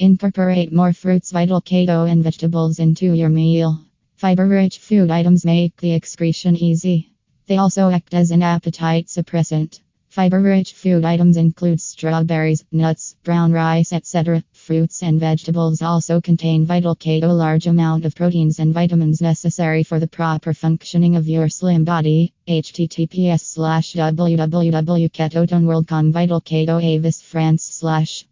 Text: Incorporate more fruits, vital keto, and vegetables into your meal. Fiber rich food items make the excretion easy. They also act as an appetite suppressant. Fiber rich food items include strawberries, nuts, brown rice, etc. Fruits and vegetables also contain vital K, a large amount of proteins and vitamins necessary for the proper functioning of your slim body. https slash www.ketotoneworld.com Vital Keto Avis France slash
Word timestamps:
Incorporate 0.00 0.72
more 0.72 0.92
fruits, 0.92 1.32
vital 1.32 1.60
keto, 1.60 2.08
and 2.08 2.22
vegetables 2.22 2.78
into 2.78 3.14
your 3.14 3.28
meal. 3.28 3.80
Fiber 4.14 4.46
rich 4.46 4.78
food 4.78 5.10
items 5.10 5.44
make 5.44 5.76
the 5.78 5.92
excretion 5.92 6.54
easy. 6.54 7.10
They 7.48 7.56
also 7.56 7.90
act 7.90 8.14
as 8.14 8.30
an 8.30 8.44
appetite 8.44 9.08
suppressant. 9.08 9.80
Fiber 10.06 10.40
rich 10.40 10.72
food 10.72 11.04
items 11.04 11.36
include 11.36 11.80
strawberries, 11.80 12.64
nuts, 12.70 13.16
brown 13.24 13.50
rice, 13.52 13.92
etc. 13.92 14.44
Fruits 14.52 15.02
and 15.02 15.18
vegetables 15.18 15.82
also 15.82 16.20
contain 16.20 16.64
vital 16.64 16.94
K, 16.94 17.20
a 17.20 17.26
large 17.26 17.66
amount 17.66 18.04
of 18.04 18.14
proteins 18.14 18.60
and 18.60 18.72
vitamins 18.72 19.20
necessary 19.20 19.82
for 19.82 19.98
the 19.98 20.06
proper 20.06 20.54
functioning 20.54 21.16
of 21.16 21.26
your 21.28 21.48
slim 21.48 21.82
body. 21.84 22.32
https 22.46 23.40
slash 23.40 23.94
www.ketotoneworld.com 23.94 26.12
Vital 26.12 26.40
Keto 26.40 26.80
Avis 26.82 27.20
France 27.20 27.64
slash 27.64 28.24